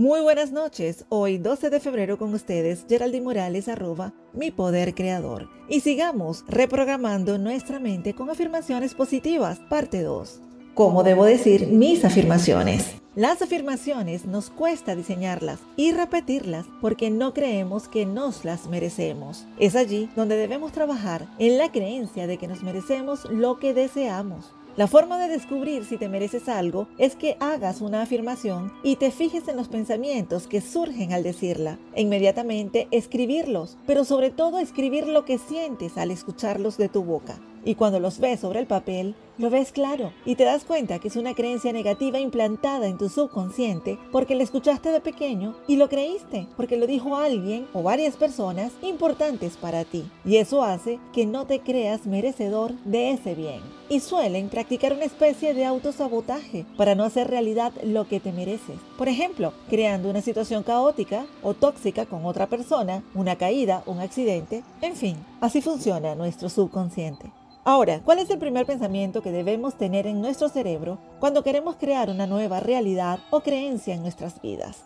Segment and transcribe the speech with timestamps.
[0.00, 5.50] Muy buenas noches, hoy 12 de febrero con ustedes, Geraldine Morales, arroba mi poder creador.
[5.68, 10.40] Y sigamos reprogramando nuestra mente con afirmaciones positivas, parte 2.
[10.72, 12.94] ¿Cómo debo decir mis afirmaciones?
[13.14, 19.44] Las afirmaciones nos cuesta diseñarlas y repetirlas porque no creemos que nos las merecemos.
[19.58, 24.54] Es allí donde debemos trabajar en la creencia de que nos merecemos lo que deseamos.
[24.76, 29.10] La forma de descubrir si te mereces algo es que hagas una afirmación y te
[29.10, 31.78] fijes en los pensamientos que surgen al decirla.
[31.94, 37.40] E inmediatamente escribirlos, pero sobre todo escribir lo que sientes al escucharlos de tu boca.
[37.64, 41.08] Y cuando los ves sobre el papel, lo ves claro y te das cuenta que
[41.08, 45.88] es una creencia negativa implantada en tu subconsciente porque la escuchaste de pequeño y lo
[45.88, 50.04] creíste porque lo dijo alguien o varias personas importantes para ti.
[50.26, 53.60] Y eso hace que no te creas merecedor de ese bien.
[53.88, 58.76] Y suelen practicar una especie de autosabotaje para no hacer realidad lo que te mereces.
[58.98, 64.62] Por ejemplo, creando una situación caótica o tóxica con otra persona, una caída, un accidente,
[64.82, 67.32] en fin, así funciona nuestro subconsciente.
[67.62, 72.08] Ahora, ¿cuál es el primer pensamiento que debemos tener en nuestro cerebro cuando queremos crear
[72.08, 74.78] una nueva realidad o creencia en nuestras vidas?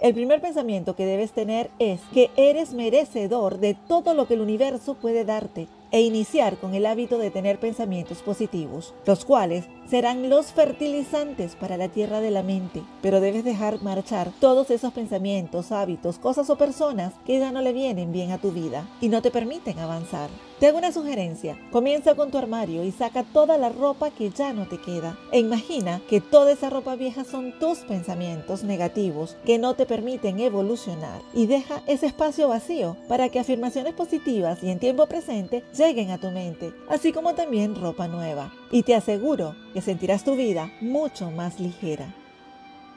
[0.00, 4.40] El primer pensamiento que debes tener es que eres merecedor de todo lo que el
[4.40, 10.30] universo puede darte e iniciar con el hábito de tener pensamientos positivos, los cuales serán
[10.30, 15.70] los fertilizantes para la tierra de la mente, pero debes dejar marchar todos esos pensamientos,
[15.70, 19.20] hábitos, cosas o personas que ya no le vienen bien a tu vida y no
[19.20, 20.30] te permiten avanzar.
[20.58, 24.52] Te hago una sugerencia, comienza con tu armario y saca toda la ropa que ya
[24.52, 25.18] no te queda.
[25.32, 30.38] E imagina que toda esa ropa vieja son tus pensamientos negativos que no te permiten
[30.38, 31.20] evolucionar.
[31.34, 36.18] Y deja ese espacio vacío para que afirmaciones positivas y en tiempo presente lleguen a
[36.18, 38.52] tu mente, así como también ropa nueva.
[38.70, 42.14] Y te aseguro que sentirás tu vida mucho más ligera.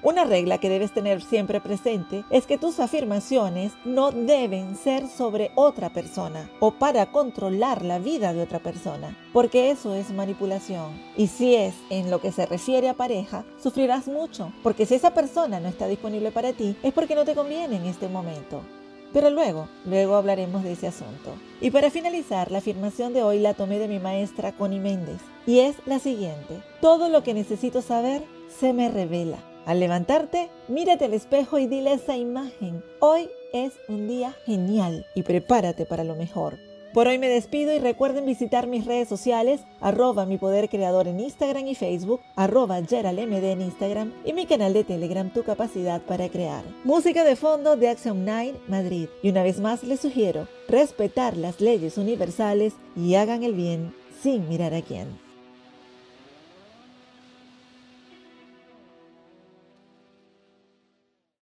[0.03, 5.49] Una regla que debes tener siempre presente es que tus afirmaciones no deben ser sobre
[5.55, 11.01] otra persona o para controlar la vida de otra persona, porque eso es manipulación.
[11.17, 15.15] Y si es en lo que se refiere a pareja, sufrirás mucho, porque si esa
[15.15, 18.61] persona no está disponible para ti es porque no te conviene en este momento.
[19.15, 21.37] Pero luego, luego hablaremos de ese asunto.
[21.61, 25.21] Y para finalizar, la afirmación de hoy la tomé de mi maestra Connie Méndez.
[25.47, 26.61] Y es la siguiente.
[26.81, 29.37] Todo lo que necesito saber se me revela.
[29.65, 35.23] Al levantarte, mírate al espejo y dile esa imagen, hoy es un día genial y
[35.23, 36.57] prepárate para lo mejor.
[36.95, 41.19] Por hoy me despido y recuerden visitar mis redes sociales, arroba mi poder creador en
[41.19, 46.29] Instagram y Facebook, arroba GeraldMD en Instagram y mi canal de Telegram Tu Capacidad para
[46.29, 46.63] Crear.
[46.85, 49.09] Música de fondo de Action 9 Madrid.
[49.21, 54.47] Y una vez más les sugiero respetar las leyes universales y hagan el bien sin
[54.47, 55.24] mirar a quién.